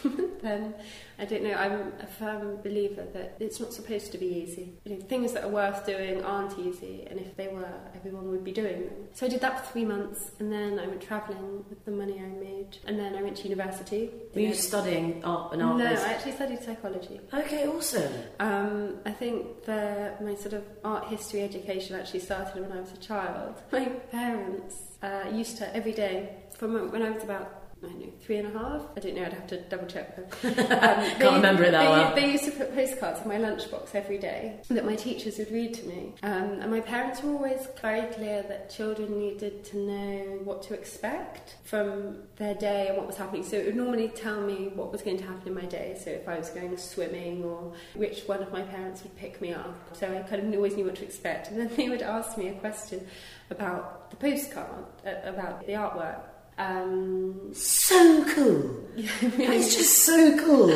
then 0.42 0.74
I 1.20 1.26
don't 1.26 1.44
know, 1.44 1.54
I'm 1.54 1.92
a 2.00 2.08
firm 2.08 2.62
believer 2.64 3.06
that 3.14 3.36
it's 3.42 3.60
not 3.60 3.74
supposed 3.74 4.14
to 4.14 4.18
be 4.18 4.26
easy. 4.26 4.78
You 4.86 4.96
know, 4.96 5.02
things 5.02 5.34
that 5.34 5.44
are 5.44 5.50
worth 5.50 5.86
doing 5.86 6.24
aren't 6.24 6.58
easy, 6.58 7.06
and 7.10 7.20
if 7.20 7.36
they 7.36 7.50
were, 7.50 7.74
everyone 7.94 8.30
would 8.30 8.46
be 8.46 8.54
doing 8.54 8.86
them. 8.86 9.08
So 9.14 9.26
I 9.26 9.30
did 9.30 9.42
that 9.42 9.66
for 9.66 9.74
three 9.74 9.84
months, 9.84 10.32
and 10.40 10.52
then 10.52 10.80
I 10.80 10.88
went 10.88 11.02
travelling 11.02 11.66
with 11.70 11.84
the 11.84 11.92
money 11.92 12.20
I 12.20 12.28
made, 12.28 12.78
and 12.88 12.98
then 12.98 13.16
I 13.16 13.22
went 13.22 13.36
to 13.38 13.50
university. 13.50 14.12
Were 14.34 14.40
you 14.40 14.54
studying 14.54 15.22
art 15.26 15.52
and 15.52 15.62
art? 15.62 15.78
No, 15.78 15.86
I 15.86 16.14
actually 16.14 16.34
studied 16.34 16.64
psychology. 16.64 17.20
Okay, 17.34 17.68
awesome. 17.68 18.14
Um, 18.40 19.00
I 19.06 19.12
think 19.12 19.66
the, 19.66 20.14
my 20.22 20.36
sort 20.36 20.54
of 20.54 20.64
art 20.86 21.10
history 21.10 21.42
education 21.42 22.00
actually 22.00 22.22
started 22.22 22.62
when 22.62 22.72
I 22.72 22.80
was 22.80 22.94
a 22.94 22.98
child. 22.98 23.62
My 23.74 23.86
parents 23.86 24.89
uh, 25.02 25.26
used 25.32 25.58
to 25.58 25.76
every 25.76 25.94
day 25.94 26.30
from 26.52 26.92
when 26.92 27.02
I 27.02 27.10
was 27.10 27.24
about 27.24 27.59
I 27.84 27.88
don't 27.88 28.00
know, 28.00 28.12
three 28.22 28.38
and 28.38 28.48
a 28.54 28.60
half. 28.60 28.82
I 28.96 29.00
don't 29.00 29.16
know, 29.16 29.26
I'd 29.26 29.34
have 29.34 29.48
to 29.48 29.62
double 29.62 29.88
check 29.88 30.16
them. 30.16 30.26
Um, 30.80 31.06
Can't 31.20 31.36
remember 31.36 31.64
it 31.64 31.72
that 31.72 31.82
they, 31.82 31.90
well. 31.90 32.16
They 32.16 32.32
used 32.32 32.46
to 32.46 32.52
put 32.52 32.74
postcards 32.74 33.22
in 33.22 33.28
my 33.28 33.38
lunchbox 33.38 33.96
every 33.96 34.18
day 34.18 34.60
that 34.70 34.86
my 34.86 34.96
teachers 34.96 35.38
would 35.38 35.52
read 35.52 35.74
to 35.76 35.86
me. 35.86 36.14
Um, 36.24 36.60
and 36.62 36.72
my 36.72 36.80
parents 36.80 37.22
were 37.22 37.34
always 37.34 37.68
very 37.82 38.12
clear 38.14 38.44
that 38.44 38.70
children 38.70 39.18
needed 39.18 39.64
to 39.66 39.78
know 39.78 40.40
what 40.44 40.62
to 40.64 40.74
expect 40.74 41.56
from 41.64 42.18
their 42.38 42.56
day 42.56 42.88
and 42.88 42.98
what 42.98 43.08
was 43.08 43.18
happening. 43.18 43.44
So 43.44 43.58
it 43.58 43.66
would 43.66 43.76
normally 43.76 44.10
tell 44.10 44.42
me 44.42 44.72
what 44.74 44.92
was 44.92 45.02
going 45.02 45.18
to 45.18 45.26
happen 45.26 45.48
in 45.48 45.54
my 45.54 45.66
day. 45.66 45.98
So 46.04 46.12
if 46.12 46.28
I 46.28 46.38
was 46.38 46.50
going 46.50 46.78
swimming 46.78 47.44
or 47.44 47.74
which 47.96 48.24
one 48.26 48.42
of 48.42 48.52
my 48.52 48.62
parents 48.62 49.04
would 49.04 49.16
pick 49.16 49.42
me 49.42 49.54
up. 49.54 49.96
So 49.96 50.08
I 50.08 50.22
kind 50.28 50.44
of 50.44 50.54
always 50.54 50.76
knew 50.76 50.86
what 50.86 50.96
to 50.96 51.04
expect. 51.04 51.50
And 51.50 51.60
then 51.60 51.72
they 51.76 51.90
would 51.90 52.02
ask 52.02 52.38
me 52.38 52.50
a 52.50 52.54
question 52.54 53.06
about 53.50 54.10
the 54.12 54.18
postcard, 54.18 54.86
uh, 55.06 55.12
about 55.24 55.66
the 55.66 55.74
artwork. 55.74 56.22
Um, 56.60 57.54
so 57.54 58.26
cool. 58.36 58.86
it's 58.98 59.76
just 59.76 60.00
so 60.00 60.38
cool. 60.46 60.68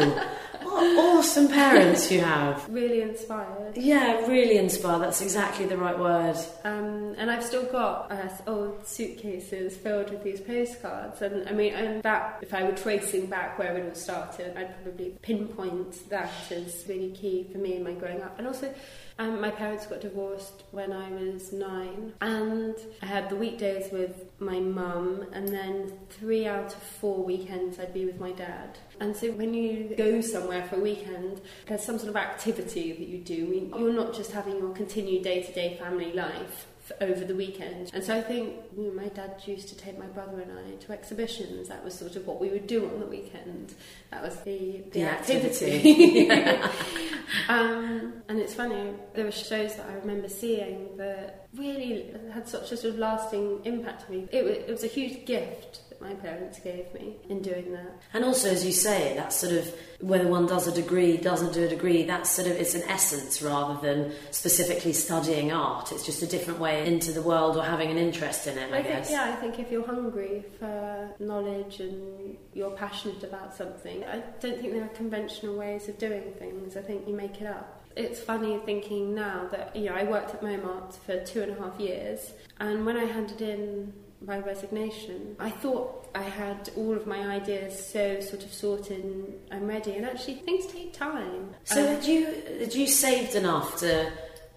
What 0.64 0.98
awesome 0.98 1.50
parents 1.50 2.10
you 2.10 2.22
have. 2.22 2.68
Really 2.74 3.02
inspired. 3.02 3.78
Yeah, 3.78 4.26
really 4.26 4.58
inspired. 4.58 5.04
That's 5.04 5.22
exactly 5.22 5.66
the 5.66 5.78
right 5.78 5.98
word. 5.98 6.38
Um, 6.64 7.14
and 7.18 7.30
I've 7.30 7.44
still 7.44 7.66
got 7.66 8.12
uh, 8.12 8.30
old 8.48 8.88
suitcases 8.88 9.78
filled 9.78 10.10
with 10.10 10.24
these 10.24 10.40
postcards. 10.40 11.22
And 11.22 11.48
I 11.48 11.52
mean, 11.52 11.74
and 11.74 12.02
that, 12.04 12.40
if 12.42 12.54
I 12.54 12.64
were 12.64 12.72
tracing 12.72 13.28
back 13.28 13.60
where 13.60 13.78
it 13.78 13.88
all 13.88 13.94
started, 13.94 14.58
I'd 14.58 14.82
probably 14.82 15.14
pinpoint 15.22 16.10
that 16.10 16.32
as 16.50 16.86
really 16.88 17.12
key 17.12 17.46
for 17.52 17.60
me 17.60 17.76
in 17.76 17.84
my 17.84 17.94
growing 17.94 18.22
up. 18.24 18.40
And 18.40 18.48
also, 18.48 18.74
um, 19.20 19.40
my 19.40 19.52
parents 19.52 19.86
got 19.86 20.02
divorced 20.02 20.64
when 20.72 20.92
I 20.92 21.10
was 21.10 21.54
nine, 21.54 22.14
and 22.22 22.76
I 23.02 23.06
had 23.06 23.30
the 23.30 23.36
weekdays 23.36 23.92
with 23.92 24.26
my 24.40 24.60
mum, 24.60 25.26
and 25.34 25.48
then 25.48 25.94
three 26.10 26.46
out 26.46 26.74
of 26.74 26.82
four 26.82 27.24
weekends 27.24 27.80
I'd 27.80 27.94
be 27.94 28.06
with 28.06 28.20
my 28.20 28.32
dad. 28.32 28.78
And 29.00 29.16
so 29.16 29.32
when 29.32 29.54
you 29.54 29.96
go 29.98 30.22
somewhere 30.22 30.64
for 30.64 30.78
a 30.78 30.80
weekend, 30.80 31.42
there's 31.68 31.84
some 31.84 31.98
sort 31.98 32.10
of 32.10 32.16
activity 32.16 32.92
that 32.92 33.08
you 33.08 33.20
do. 33.20 33.72
You're 33.78 33.94
not 33.94 34.14
just 34.14 34.32
having 34.32 34.58
your 34.58 34.74
continued 34.74 35.24
day 35.24 35.44
to 35.44 35.52
day 35.52 35.78
family 35.78 36.14
life 36.14 36.68
over 37.02 37.26
the 37.26 37.36
weekend. 37.36 37.92
And 37.94 38.04
so 38.04 38.18
I 38.18 38.22
think 38.22 38.56
you 38.76 38.84
know, 38.84 38.94
my 38.94 39.08
dad 39.10 39.42
used 39.46 39.70
to 39.70 39.78
take 39.78 39.98
my 39.98 40.08
brother 40.08 40.42
and 40.42 40.52
I 40.52 40.76
to 40.86 40.92
exhibitions. 40.92 41.70
That 41.70 41.84
was 41.84 41.94
sort 41.94 42.16
of 42.16 42.28
what 42.28 42.40
we 42.42 42.50
would 42.50 42.68
do 42.68 42.90
on 42.90 43.00
the 43.00 43.06
weekend. 43.06 43.74
That 44.12 44.22
was 44.22 44.36
the, 44.42 44.84
the, 44.92 45.00
the 45.00 45.04
activity. 45.04 46.28
activity. 46.28 46.30
um, 47.50 48.14
and 48.28 48.40
it's 48.40 48.54
funny, 48.54 48.94
there 49.14 49.26
were 49.26 49.32
shows 49.32 49.76
that 49.76 49.90
I 49.90 49.94
remember 49.94 50.30
seeing 50.30 50.98
that 50.98 51.48
really 51.56 52.14
had 52.34 52.48
such 52.48 52.72
a 52.72 52.78
sort 52.78 52.94
of 52.94 53.00
lasting 53.00 53.62
impact 53.64 54.06
on 54.10 54.16
me. 54.16 54.28
It 54.32 54.44
was, 54.44 54.58
it 54.58 54.70
was 54.70 54.84
a 54.84 54.88
huge 54.88 55.26
gift 55.26 55.82
my 56.04 56.14
parents 56.16 56.60
gave 56.60 56.94
me 56.94 57.16
in 57.30 57.42
doing 57.42 57.72
that. 57.72 58.02
And 58.14 58.26
also, 58.26 58.50
as 58.50 58.66
you 58.66 58.74
say, 58.74 59.14
that's 59.16 59.36
sort 59.36 59.54
of 59.54 59.74
whether 60.02 60.28
one 60.28 60.46
does 60.46 60.68
a 60.68 60.72
degree, 60.72 61.16
doesn't 61.16 61.54
do 61.54 61.64
a 61.64 61.68
degree, 61.68 62.04
that's 62.04 62.30
sort 62.30 62.48
of 62.48 62.54
it's 62.54 62.76
an 62.76 62.84
essence 62.84 63.42
rather 63.42 63.80
than 63.82 64.12
specifically 64.32 64.92
studying 64.92 65.52
art. 65.52 65.92
It's 65.92 66.06
just 66.06 66.22
a 66.22 66.28
different 66.28 66.60
way 66.60 66.86
into 66.86 67.12
the 67.14 67.22
world 67.22 67.56
or 67.56 67.64
having 67.64 67.90
an 67.90 67.98
interest 67.98 68.48
in 68.48 68.58
it, 68.58 68.72
I, 68.74 68.80
I 68.80 68.82
guess. 68.82 69.08
Think, 69.08 69.20
yeah, 69.20 69.34
I 69.34 69.36
think 69.38 69.60
if 69.60 69.72
you're 69.72 69.86
hungry 69.86 70.44
for 70.60 71.10
knowledge 71.20 71.80
and 71.80 72.38
you're 72.54 72.72
passionate 72.72 73.24
about 73.24 73.56
something, 73.56 74.04
I 74.04 74.22
don't 74.42 74.60
think 74.60 74.74
there 74.74 74.84
are 74.84 74.90
conventional 74.90 75.56
ways 75.56 75.88
of 75.88 75.98
doing 75.98 76.34
things. 76.38 76.76
I 76.76 76.82
think 76.82 77.08
you 77.08 77.16
make 77.16 77.42
it 77.42 77.48
up 77.48 77.80
it's 77.96 78.20
funny 78.20 78.60
thinking 78.66 79.14
now 79.14 79.48
that 79.52 79.76
you 79.76 79.86
know 79.86 79.94
I 79.94 80.04
worked 80.04 80.34
at 80.34 80.42
Momart 80.42 80.96
for 81.06 81.24
two 81.24 81.44
and 81.44 81.52
a 81.52 81.56
half 81.62 81.80
years, 81.80 82.32
and 82.60 82.88
when 82.88 82.98
I 82.98 83.06
handed 83.06 83.42
in 83.42 83.94
my 84.26 84.40
resignation. 84.40 85.36
I 85.40 85.50
thought 85.50 86.08
I 86.16 86.24
had 86.24 86.70
all 86.76 86.96
of 86.96 87.08
my 87.08 87.20
ideas 87.28 87.88
so 87.88 88.20
sort 88.20 88.44
of 88.44 88.54
sorted 88.54 89.04
and 89.04 89.34
I'm 89.52 89.68
ready, 89.68 89.94
and 89.94 90.06
actually 90.06 90.36
things 90.36 90.66
take 90.68 90.94
time. 90.94 91.56
So 91.66 91.82
um, 91.82 91.96
had 91.96 92.06
you 92.06 92.26
had 92.60 92.74
you 92.74 92.88
saved 92.88 93.36
enough 93.36 93.78
to 93.80 94.12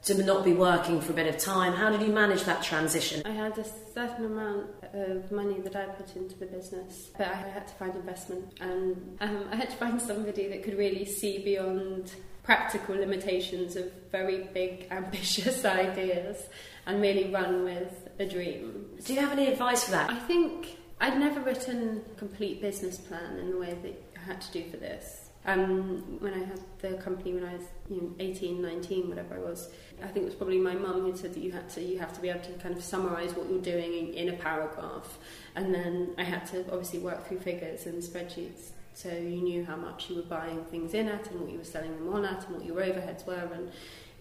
to 0.05 0.23
not 0.23 0.45
be 0.45 0.53
working 0.53 1.01
for 1.01 1.13
a 1.13 1.15
bit 1.15 1.27
of 1.27 1.37
time? 1.39 1.73
How 1.73 1.91
did 1.91 2.01
you 2.01 2.13
manage 2.13 2.45
that 2.45 2.63
transition? 2.63 3.23
I 3.25 3.31
had 3.31 3.59
a 3.59 3.65
certain 3.93 4.27
amount 4.27 4.67
of 4.93 5.33
money 5.33 5.61
that 5.61 5.75
I 5.75 5.87
put 5.87 6.15
into 6.15 6.37
the 6.39 6.47
business, 6.47 7.11
but 7.19 7.27
I 7.27 7.35
had 7.35 7.67
to 7.67 7.75
find 7.75 7.95
investment, 7.95 8.53
and 8.61 9.17
um, 9.21 9.45
I 9.51 9.57
had 9.57 9.71
to 9.71 9.77
find 9.77 10.01
somebody 10.01 10.49
that 10.49 10.63
could 10.63 10.79
really 10.79 11.05
see 11.05 11.39
beyond 11.39 12.13
practical 12.47 12.95
limitations 12.95 13.75
of 13.75 13.91
very 14.13 14.49
big, 14.55 14.87
ambitious 14.91 15.65
ideas 15.65 16.45
and 16.87 17.03
really 17.03 17.31
run 17.31 17.65
with 17.65 18.06
a 18.19 18.27
dream. 18.27 18.87
Do 19.05 19.15
you 19.15 19.21
have 19.21 19.33
any 19.33 19.49
advice 19.49 19.85
for 19.85 19.93
that? 19.93 20.11
I 20.11 20.19
think 20.21 20.77
I'd 21.01 21.19
never 21.19 21.41
written 21.41 22.03
a 22.11 22.19
complete 22.19 22.61
business 22.61 22.99
plan 22.99 23.39
in 23.39 23.51
the 23.51 23.59
way 23.59 23.77
that 23.83 24.03
I 24.17 24.21
had 24.21 24.41
to 24.41 24.53
do 24.53 24.71
for 24.71 24.77
this. 24.77 25.31
Um, 25.45 26.19
when 26.19 26.35
I 26.35 26.39
had 26.39 26.61
the 26.81 26.95
company 26.95 27.33
when 27.33 27.45
I 27.45 27.55
was 27.55 27.63
you 27.89 28.03
know, 28.03 28.13
18, 28.19 28.61
19, 28.61 29.09
whatever 29.09 29.37
I 29.37 29.39
was, 29.39 29.71
I 30.03 30.09
think 30.09 30.25
it 30.25 30.25
was 30.25 30.35
probably 30.35 30.59
my 30.59 30.75
mum 30.75 31.03
who 31.03 31.17
said 31.17 31.35
that 31.35 31.41
you 31.41 31.53
had 31.53 31.69
to 31.71 31.83
you 31.83 32.01
have 32.01 32.13
to 32.15 32.21
be 32.21 32.29
able 32.29 32.41
to 32.41 32.53
kind 32.55 32.77
of 32.77 32.83
summarise 32.83 33.33
what 33.35 33.49
you're 33.49 33.61
doing 33.61 33.93
in, 33.93 34.15
in 34.15 34.29
a 34.31 34.37
paragraph, 34.37 35.19
and 35.55 35.73
then 35.73 36.15
I 36.19 36.25
had 36.25 36.47
to 36.47 36.65
obviously 36.73 36.99
work 36.99 37.29
through 37.29 37.39
figures 37.41 37.87
and 37.87 38.03
spreadsheets 38.03 38.71
So 38.97 39.11
you 39.11 39.43
knew 39.43 39.63
how 39.63 39.77
much 39.77 40.09
you 40.09 40.17
were 40.17 40.23
buying 40.23 40.65
things 40.65 40.95
in 40.95 41.07
at 41.09 41.31
and 41.31 41.41
what 41.43 41.51
you 41.51 41.59
were 41.59 41.65
selling 41.65 41.95
them 41.95 42.15
on 42.15 42.25
at 42.25 42.47
and 42.47 42.57
what 42.57 42.65
your 42.65 42.77
overheads 42.77 43.27
were 43.27 43.51
and 43.55 43.71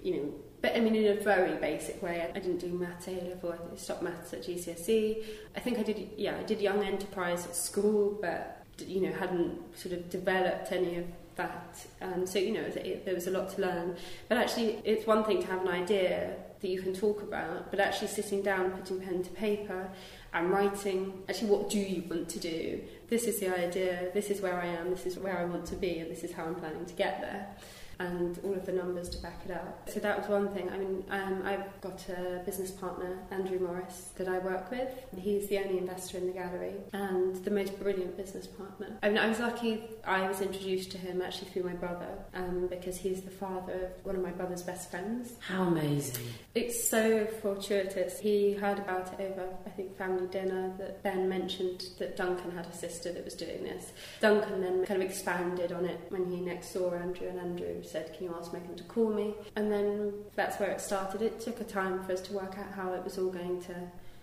you 0.03 0.15
know 0.17 0.33
but 0.65 0.75
I 0.75 0.79
mean 0.79 0.95
in 0.95 1.15
a 1.15 1.21
very 1.21 1.55
basic 1.57 2.01
way 2.01 2.27
I 2.27 2.39
didn't 2.39 2.57
do 2.57 2.69
maths 2.69 3.07
A 3.07 3.11
level 3.11 3.53
I 3.53 3.77
stopped 3.77 4.01
maths 4.01 4.33
at 4.33 4.41
GCSE 4.41 5.23
I 5.55 5.59
think 5.59 5.77
I 5.77 5.83
did 5.83 6.09
yeah 6.17 6.37
I 6.39 6.43
did 6.43 6.59
young 6.59 6.83
enterprise 6.83 7.45
at 7.45 7.55
school 7.55 8.17
but 8.19 8.63
you 8.79 9.01
know 9.01 9.11
hadn't 9.11 9.59
sort 9.77 9.93
of 9.93 10.09
developed 10.09 10.71
any 10.71 10.97
of 10.97 11.05
that. 11.35 11.85
Um, 12.01 12.25
so 12.25 12.39
you 12.39 12.51
know 12.53 12.61
it, 12.61 12.77
it, 12.77 13.05
there 13.05 13.13
was 13.13 13.27
a 13.27 13.31
lot 13.31 13.49
to 13.55 13.61
learn. 13.61 13.95
But 14.27 14.39
actually 14.39 14.81
it's 14.83 15.05
one 15.05 15.23
thing 15.23 15.39
to 15.41 15.47
have 15.47 15.61
an 15.61 15.67
idea 15.67 16.35
that 16.61 16.67
you 16.67 16.81
can 16.81 16.95
talk 16.95 17.21
about 17.21 17.69
but 17.69 17.79
actually 17.79 18.07
sitting 18.07 18.41
down 18.41 18.71
putting 18.71 18.99
pen 19.01 19.21
to 19.21 19.29
paper 19.31 19.87
and 20.33 20.49
writing 20.49 21.21
actually 21.29 21.49
what 21.49 21.69
do 21.69 21.77
you 21.77 22.01
want 22.09 22.27
to 22.29 22.39
do? 22.39 22.81
This 23.07 23.25
is 23.25 23.39
the 23.39 23.49
idea 23.55 24.09
this 24.15 24.31
is 24.31 24.41
where 24.41 24.59
I 24.59 24.65
am 24.65 24.89
this 24.89 25.05
is 25.05 25.19
where 25.19 25.37
I 25.37 25.45
want 25.45 25.67
to 25.67 25.75
be 25.75 25.99
and 25.99 26.09
this 26.09 26.23
is 26.23 26.31
how 26.31 26.45
I'm 26.45 26.55
planning 26.55 26.87
to 26.87 26.93
get 26.95 27.21
there 27.21 27.55
and 27.99 28.39
all 28.43 28.53
of 28.53 28.65
the 28.65 28.71
numbers 28.71 29.09
to 29.09 29.17
back 29.19 29.41
it 29.45 29.51
up. 29.51 29.89
So 29.89 29.99
that 29.99 30.19
was 30.19 30.27
one 30.27 30.49
thing. 30.49 30.69
I 30.69 30.77
mean, 30.77 31.03
um, 31.09 31.43
I've 31.45 31.81
got 31.81 32.03
a 32.09 32.41
business 32.45 32.71
partner, 32.71 33.17
Andrew 33.31 33.59
Morris, 33.59 34.09
that 34.17 34.27
I 34.27 34.39
work 34.39 34.71
with. 34.71 34.89
He's 35.17 35.47
the 35.47 35.59
only 35.59 35.77
investor 35.77 36.17
in 36.17 36.27
the 36.27 36.33
gallery 36.33 36.75
and 36.93 37.35
the 37.43 37.51
most 37.51 37.79
brilliant 37.79 38.17
business 38.17 38.47
partner. 38.47 38.97
I 39.03 39.09
mean, 39.09 39.17
I 39.17 39.27
was 39.27 39.39
lucky 39.39 39.83
I 40.07 40.27
was 40.27 40.41
introduced 40.41 40.91
to 40.91 40.97
him 40.97 41.21
actually 41.21 41.49
through 41.49 41.63
my 41.63 41.73
brother 41.73 42.07
um, 42.35 42.67
because 42.69 42.97
he's 42.97 43.21
the 43.21 43.31
father 43.31 43.73
of 43.73 44.05
one 44.05 44.15
of 44.15 44.21
my 44.21 44.31
brother's 44.31 44.61
best 44.61 44.91
friends. 44.91 45.33
How 45.39 45.63
amazing. 45.63 46.25
It's 46.53 46.87
so 46.87 47.25
fortuitous. 47.41 48.19
He 48.19 48.53
heard 48.53 48.77
about 48.77 49.19
it 49.19 49.31
over, 49.31 49.47
I 49.65 49.69
think, 49.69 49.97
family 49.97 50.27
dinner 50.27 50.71
that 50.77 51.01
Ben 51.01 51.27
mentioned 51.27 51.85
that 51.97 52.15
Duncan 52.15 52.51
had 52.51 52.67
a 52.67 52.73
sister 52.73 53.11
that 53.13 53.25
was 53.25 53.33
doing 53.33 53.63
this. 53.63 53.93
Duncan 54.21 54.61
then 54.61 54.85
kind 54.85 55.01
of 55.01 55.09
expanded 55.09 55.71
on 55.71 55.85
it 55.85 55.99
when 56.09 56.31
he 56.31 56.39
next 56.39 56.71
saw 56.71 56.93
Andrew 56.93 57.27
and 57.27 57.39
Andrew 57.39 57.81
said, 57.85 58.13
Can 58.15 58.25
you 58.25 58.35
ask 58.37 58.51
Megan 58.53 58.75
to 58.75 58.83
call 58.83 59.09
me? 59.09 59.33
And 59.55 59.71
then 59.71 60.13
that's 60.35 60.59
where 60.59 60.69
it 60.71 60.81
started. 60.81 61.21
It 61.21 61.39
took 61.39 61.61
a 61.61 61.63
time 61.63 62.03
for 62.03 62.13
us 62.13 62.21
to 62.21 62.33
work 62.33 62.57
out 62.57 62.71
how 62.73 62.93
it 62.93 63.03
was 63.03 63.17
all 63.17 63.29
going 63.29 63.61
to 63.63 63.75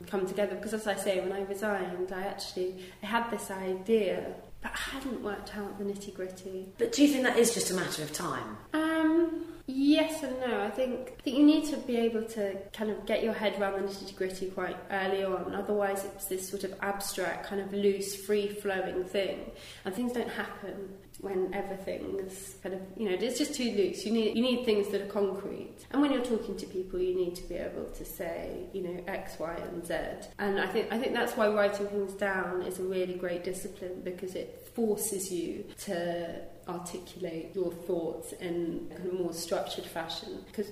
come 0.07 0.27
together 0.27 0.57
because 0.57 0.75
as 0.75 0.87
I 0.89 0.97
say 0.97 1.21
when 1.21 1.33
I 1.33 1.43
resigned 1.43 2.11
I 2.13 2.23
actually 2.23 2.85
I 3.05 3.07
had 3.07 3.31
this 3.31 3.53
idea 3.53 4.35
but 4.63 4.73
I 4.73 4.97
hadn't 4.97 5.23
worked 5.23 5.57
out 5.57 5.77
the 5.79 5.85
nitty 5.85 6.15
gritty. 6.15 6.69
But 6.79 6.93
do 6.93 7.03
you 7.03 7.09
think 7.09 7.25
that 7.25 7.37
is 7.37 7.53
just 7.53 7.71
a 7.73 7.75
matter 7.75 8.03
of 8.03 8.13
time? 8.13 8.57
Um, 8.73 8.92
Um, 9.03 9.45
yes 9.67 10.23
and 10.23 10.39
no. 10.41 10.63
I 10.63 10.71
think 10.71 11.15
I 11.19 11.23
think 11.23 11.39
you 11.39 11.45
need 11.45 11.65
to 11.67 11.77
be 11.79 11.97
able 11.97 12.25
to 12.25 12.57
kind 12.73 12.91
of 12.91 13.05
get 13.07 13.23
your 13.23 13.33
head 13.33 13.61
around 13.61 13.75
the 13.75 13.89
nitty 13.89 14.17
gritty 14.17 14.47
quite 14.51 14.77
early 14.91 15.25
on. 15.25 15.55
Otherwise, 15.55 16.05
it's 16.05 16.27
this 16.27 16.49
sort 16.49 16.65
of 16.65 16.75
abstract, 16.83 17.47
kind 17.47 17.61
of 17.61 17.73
loose, 17.73 18.15
free 18.25 18.49
flowing 18.49 19.05
thing, 19.05 19.51
and 19.85 19.95
things 19.95 20.13
don't 20.13 20.31
happen 20.31 20.91
when 21.21 21.55
everything 21.55 22.19
is 22.19 22.57
kind 22.63 22.75
of 22.75 22.81
you 22.97 23.09
know 23.09 23.17
it's 23.19 23.39
just 23.39 23.55
too 23.55 23.71
loose. 23.73 24.05
You 24.05 24.13
need 24.13 24.37
you 24.37 24.43
need 24.43 24.65
things 24.65 24.89
that 24.89 25.03
are 25.03 25.07
concrete. 25.07 25.77
And 25.91 26.01
when 26.03 26.13
you're 26.13 26.25
talking 26.25 26.57
to 26.57 26.67
people, 26.67 27.01
you 27.01 27.15
need 27.15 27.35
to 27.37 27.49
be 27.49 27.57
able 27.57 27.85
to 27.85 28.05
say 28.05 28.69
you 28.73 28.83
know 28.83 29.05
X, 29.07 29.39
Y, 29.39 29.55
and 29.73 29.87
Z. 29.87 29.95
And 30.39 30.61
I 30.61 30.67
think 30.67 30.93
I 30.93 30.99
think 30.99 31.15
that's 31.15 31.37
why 31.37 31.49
writing 31.49 31.87
things 31.89 32.15
down 32.15 32.63
is 32.63 32.79
a 32.79 32.83
really 32.83 33.15
great 33.15 33.45
discipline 33.45 34.03
because 34.05 34.35
it 34.35 34.71
forces 34.75 35.31
you 35.31 35.65
to 35.85 36.41
articulate 36.69 37.51
your 37.55 37.73
thoughts 37.73 38.33
in 38.35 38.91
a 38.97 39.15
more 39.15 39.33
structured 39.33 39.85
fashion. 39.85 40.45
Because 40.47 40.71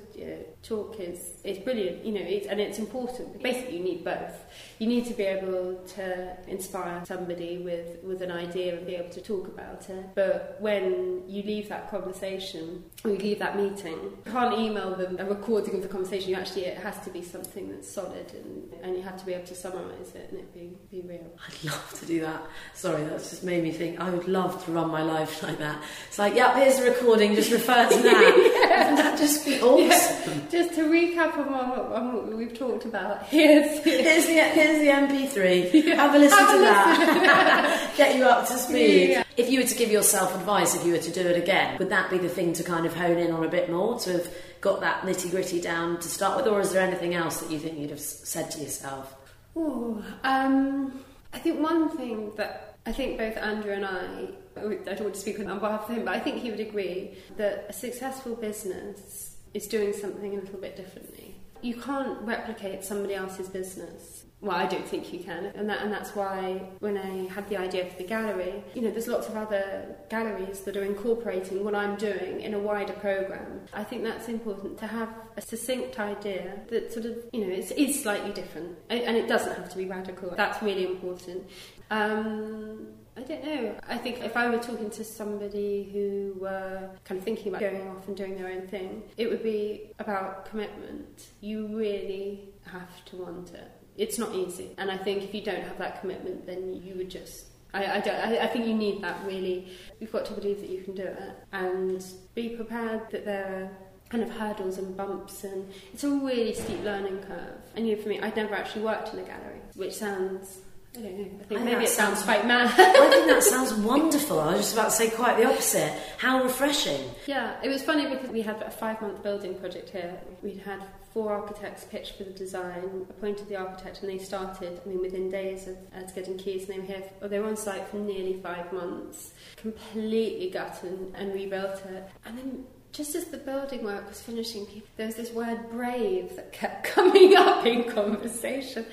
talk 0.62 1.00
is 1.00 1.34
it's 1.44 1.58
brilliant 1.60 2.04
you 2.04 2.12
know 2.12 2.20
it's, 2.20 2.46
and 2.46 2.60
it's 2.60 2.78
important. 2.78 3.42
Basically 3.42 3.78
you 3.78 3.84
need 3.84 4.04
both. 4.04 4.44
You 4.78 4.86
need 4.86 5.06
to 5.06 5.14
be 5.14 5.24
able 5.24 5.76
to 5.94 6.36
inspire 6.46 7.02
somebody 7.04 7.58
with 7.58 8.02
with 8.02 8.22
an 8.22 8.30
idea 8.30 8.76
and 8.76 8.86
be 8.86 8.94
able 8.94 9.10
to 9.10 9.20
talk 9.20 9.48
about 9.48 9.88
it. 9.88 10.06
But 10.14 10.56
when 10.60 11.22
you 11.26 11.42
leave 11.42 11.68
that 11.68 11.90
conversation 11.90 12.84
or 13.04 13.10
you 13.10 13.18
leave 13.18 13.38
that 13.38 13.56
meeting 13.56 13.98
you 14.24 14.32
can't 14.32 14.58
email 14.58 14.94
them 14.94 15.16
a 15.18 15.24
recording 15.24 15.74
of 15.74 15.82
the 15.82 15.88
conversation. 15.88 16.30
You 16.30 16.36
actually 16.36 16.66
it 16.66 16.78
has 16.78 16.98
to 17.00 17.10
be 17.10 17.22
something 17.22 17.70
that's 17.70 17.90
solid 17.90 18.32
and, 18.34 18.72
and 18.82 18.96
you 18.96 19.02
have 19.02 19.18
to 19.18 19.26
be 19.26 19.34
able 19.34 19.46
to 19.46 19.54
summarize 19.54 20.14
it 20.14 20.28
and 20.30 20.40
it 20.40 20.54
be, 20.54 20.76
be 20.90 21.06
real. 21.06 21.30
I'd 21.46 21.64
love 21.64 21.98
to 22.00 22.06
do 22.06 22.20
that. 22.20 22.42
Sorry 22.74 23.04
that's 23.04 23.30
just 23.30 23.44
made 23.44 23.62
me 23.62 23.72
think 23.72 24.00
I 24.00 24.10
would 24.10 24.28
love 24.28 24.64
to 24.64 24.72
run 24.72 24.90
my 24.90 25.02
life 25.02 25.42
like 25.46 25.58
that 25.58 25.79
it's 26.08 26.18
like, 26.18 26.34
yep, 26.34 26.54
here's 26.56 26.78
the 26.78 26.90
recording, 26.90 27.34
just 27.34 27.50
refer 27.50 27.88
to 27.88 27.96
that. 28.02 28.52
yeah. 28.54 28.90
Wouldn't 28.90 28.96
that 28.98 29.18
just 29.18 29.44
be 29.44 29.60
awesome? 29.60 29.86
Yeah. 30.34 30.40
Just 30.50 30.74
to 30.74 30.82
recap 30.84 31.36
on 31.38 31.52
what, 31.52 31.92
on 31.92 32.12
what, 32.14 32.36
we've 32.36 32.56
talked 32.56 32.84
about, 32.84 33.24
here's, 33.24 33.82
here's, 33.84 34.26
the, 34.26 34.32
here's 34.34 34.78
the 34.78 34.88
MP3. 34.88 35.84
Yeah. 35.84 35.94
Have 35.96 36.14
a 36.14 36.18
listen 36.18 36.38
Have 36.38 36.50
to 36.50 36.56
a 36.56 36.60
that. 36.60 37.88
Listen. 37.88 37.96
Get 37.96 38.16
you 38.16 38.24
up 38.24 38.46
to 38.48 38.54
speed. 38.54 39.24
If 39.36 39.50
you 39.50 39.60
were 39.60 39.66
to 39.66 39.74
give 39.74 39.90
yourself 39.90 40.34
advice, 40.34 40.74
if 40.74 40.84
you 40.84 40.92
were 40.92 40.98
to 40.98 41.10
do 41.10 41.20
it 41.20 41.36
again, 41.36 41.78
would 41.78 41.90
that 41.90 42.10
be 42.10 42.18
the 42.18 42.28
thing 42.28 42.52
to 42.54 42.62
kind 42.62 42.84
of 42.86 42.94
hone 42.94 43.18
in 43.18 43.30
on 43.30 43.44
a 43.44 43.48
bit 43.48 43.70
more, 43.70 43.98
to 44.00 44.12
have 44.12 44.34
got 44.60 44.80
that 44.80 45.02
nitty 45.02 45.30
gritty 45.30 45.60
down 45.60 45.98
to 46.00 46.08
start 46.08 46.36
with, 46.36 46.46
or 46.46 46.60
is 46.60 46.72
there 46.72 46.82
anything 46.86 47.14
else 47.14 47.40
that 47.40 47.50
you 47.50 47.58
think 47.58 47.78
you'd 47.78 47.90
have 47.90 48.00
said 48.00 48.50
to 48.52 48.60
yourself? 48.60 49.14
Oh, 49.56 50.04
um, 50.24 51.00
I 51.32 51.38
think 51.38 51.60
one 51.60 51.88
thing 51.96 52.32
that 52.36 52.69
I 52.86 52.92
think 52.92 53.18
both 53.18 53.36
Andrew 53.36 53.72
and 53.72 53.84
I 53.84 54.28
I 54.56 54.60
don't 54.60 55.00
want 55.02 55.14
to 55.14 55.20
speak 55.20 55.38
on 55.38 55.58
behalf 55.58 55.88
of 55.88 55.96
him, 55.96 56.04
but 56.04 56.14
I 56.14 56.20
think 56.20 56.42
he 56.42 56.50
would 56.50 56.60
agree 56.60 57.16
that 57.36 57.66
a 57.68 57.72
successful 57.72 58.34
business 58.34 59.36
is 59.54 59.66
doing 59.66 59.92
something 59.92 60.36
a 60.36 60.40
little 60.40 60.58
bit 60.58 60.76
differently. 60.76 61.34
You 61.62 61.76
can't 61.76 62.20
replicate 62.22 62.84
somebody 62.84 63.14
else's 63.14 63.48
business. 63.48 64.19
Well, 64.42 64.56
I 64.56 64.66
don't 64.66 64.86
think 64.88 65.12
you 65.12 65.20
can, 65.20 65.46
and 65.54 65.68
that 65.68 65.82
and 65.82 65.92
that's 65.92 66.14
why 66.16 66.70
when 66.78 66.96
I 66.96 67.28
had 67.28 67.46
the 67.50 67.58
idea 67.58 67.84
for 67.84 67.98
the 67.98 68.04
gallery, 68.04 68.64
you 68.74 68.80
know, 68.80 68.90
there's 68.90 69.06
lots 69.06 69.28
of 69.28 69.36
other 69.36 69.94
galleries 70.08 70.60
that 70.60 70.78
are 70.78 70.84
incorporating 70.84 71.62
what 71.62 71.74
I'm 71.74 71.96
doing 71.96 72.40
in 72.40 72.54
a 72.54 72.58
wider 72.58 72.94
program. 72.94 73.60
I 73.74 73.84
think 73.84 74.02
that's 74.02 74.28
important 74.28 74.78
to 74.78 74.86
have 74.86 75.10
a 75.36 75.42
succinct 75.42 76.00
idea 76.00 76.58
that 76.68 76.90
sort 76.90 77.04
of, 77.04 77.16
you 77.34 77.46
know, 77.46 77.52
is, 77.52 77.70
is 77.72 78.02
slightly 78.02 78.32
different, 78.32 78.78
and 78.88 79.14
it 79.14 79.28
doesn't 79.28 79.54
have 79.54 79.68
to 79.70 79.76
be 79.76 79.84
radical. 79.84 80.32
That's 80.34 80.62
really 80.62 80.86
important. 80.86 81.46
Um, 81.90 82.86
I 83.16 83.22
don't 83.22 83.44
know. 83.44 83.74
I 83.88 83.98
think 83.98 84.22
if 84.22 84.36
I 84.36 84.48
were 84.48 84.58
talking 84.58 84.88
to 84.88 85.04
somebody 85.04 85.90
who 85.92 86.40
were 86.40 86.88
kind 87.04 87.18
of 87.18 87.24
thinking 87.24 87.48
about 87.48 87.60
going 87.60 87.88
off 87.88 88.08
and 88.08 88.16
doing 88.16 88.36
their 88.36 88.50
own 88.50 88.66
thing, 88.68 89.02
it 89.18 89.28
would 89.28 89.42
be 89.42 89.90
about 89.98 90.46
commitment. 90.46 91.28
You 91.42 91.66
really 91.76 92.54
have 92.64 93.04
to 93.06 93.16
want 93.16 93.52
it. 93.52 93.70
It's 94.00 94.18
not 94.18 94.34
easy. 94.34 94.70
And 94.78 94.90
I 94.90 94.96
think 94.96 95.22
if 95.22 95.34
you 95.34 95.42
don't 95.42 95.62
have 95.62 95.78
that 95.78 96.00
commitment, 96.00 96.46
then 96.46 96.82
you 96.82 96.94
would 96.96 97.10
just 97.10 97.44
I, 97.72 97.98
I, 97.98 98.00
don't, 98.00 98.16
I, 98.16 98.38
I 98.38 98.46
think 98.48 98.66
you 98.66 98.74
need 98.74 99.02
that 99.02 99.24
really. 99.24 99.68
You've 100.00 100.10
got 100.10 100.24
to 100.26 100.32
believe 100.32 100.60
that 100.60 100.70
you 100.70 100.82
can 100.82 100.94
do 100.94 101.04
it 101.04 101.36
and 101.52 102.04
be 102.34 102.48
prepared 102.50 103.10
that 103.10 103.24
there 103.24 103.44
are 103.46 103.70
kind 104.08 104.24
of 104.24 104.30
hurdles 104.30 104.78
and 104.78 104.96
bumps 104.96 105.44
and 105.44 105.70
it's 105.92 106.02
a 106.02 106.10
really 106.10 106.54
steep 106.54 106.82
learning 106.82 107.18
curve. 107.22 107.60
And 107.76 107.86
you 107.86 107.94
know, 107.94 108.02
for 108.02 108.08
me, 108.08 108.18
I'd 108.20 108.34
never 108.34 108.54
actually 108.54 108.82
worked 108.82 109.12
in 109.12 109.20
a 109.20 109.22
gallery, 109.22 109.60
which 109.74 109.94
sounds 109.94 110.58
I 110.96 111.02
don't 111.02 111.18
know. 111.18 111.40
I 111.40 111.44
think 111.44 111.60
I 111.60 111.64
maybe 111.64 111.84
it 111.84 111.88
sounds, 111.88 112.18
sounds 112.18 112.24
quite 112.24 112.46
mad. 112.46 112.66
I 112.78 113.10
think 113.10 113.26
that 113.28 113.42
sounds 113.44 113.72
wonderful. 113.74 114.40
I 114.40 114.52
was 114.52 114.62
just 114.62 114.72
about 114.74 114.86
to 114.86 114.96
say 114.96 115.10
quite 115.10 115.36
the 115.36 115.46
opposite. 115.46 115.92
How 116.18 116.42
refreshing. 116.42 117.00
Yeah, 117.26 117.56
it 117.62 117.68
was 117.68 117.82
funny 117.82 118.08
because 118.08 118.30
we 118.30 118.42
had 118.42 118.60
a 118.62 118.70
five 118.70 119.00
month 119.00 119.22
building 119.22 119.54
project 119.54 119.90
here. 119.90 120.20
We'd 120.42 120.58
had 120.58 120.82
four 121.12 121.32
architects 121.32 121.84
pitch 121.84 122.12
for 122.12 122.24
the 122.24 122.32
design, 122.32 123.06
appointed 123.08 123.48
the 123.48 123.56
architect, 123.56 124.02
and 124.02 124.10
they 124.10 124.18
started, 124.18 124.80
I 124.84 124.88
mean, 124.88 125.00
within 125.00 125.30
days 125.30 125.68
of 125.68 125.76
us 125.94 126.12
getting 126.12 126.38
keys, 126.38 126.68
and 126.68 126.74
they 126.74 126.80
were 126.80 126.86
here, 126.86 127.02
for, 127.20 127.28
they 127.28 127.38
were 127.38 127.48
on 127.48 127.56
site 127.56 127.86
for 127.88 127.96
nearly 127.96 128.34
five 128.34 128.72
months, 128.72 129.32
completely 129.56 130.50
gutted 130.50 130.90
and, 130.90 131.16
and 131.16 131.34
rebuilt 131.34 131.82
it. 131.86 132.08
And 132.24 132.38
then 132.38 132.64
just 132.92 133.14
as 133.14 133.26
the 133.26 133.38
building 133.38 133.84
work 133.84 134.08
was 134.08 134.20
finishing, 134.20 134.66
there 134.96 135.06
was 135.06 135.16
this 135.16 135.32
word 135.32 135.70
brave 135.70 136.34
that 136.36 136.52
kept 136.52 136.84
coming 136.94 137.36
up 137.36 137.66
in 137.66 137.84
conversation 137.84 138.86